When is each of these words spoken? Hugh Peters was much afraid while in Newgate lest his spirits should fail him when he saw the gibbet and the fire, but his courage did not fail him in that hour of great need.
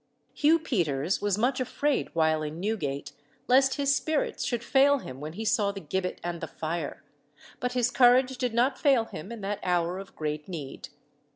Hugh 0.33 0.57
Peters 0.57 1.21
was 1.21 1.37
much 1.37 1.59
afraid 1.59 2.09
while 2.15 2.41
in 2.41 2.59
Newgate 2.59 3.11
lest 3.47 3.75
his 3.75 3.95
spirits 3.95 4.43
should 4.43 4.63
fail 4.63 4.97
him 4.97 5.19
when 5.19 5.33
he 5.33 5.45
saw 5.45 5.71
the 5.71 5.79
gibbet 5.79 6.19
and 6.23 6.41
the 6.41 6.47
fire, 6.47 7.03
but 7.59 7.73
his 7.73 7.91
courage 7.91 8.39
did 8.39 8.55
not 8.55 8.79
fail 8.79 9.05
him 9.05 9.31
in 9.31 9.41
that 9.41 9.59
hour 9.61 9.99
of 9.99 10.15
great 10.15 10.47
need. 10.47 10.89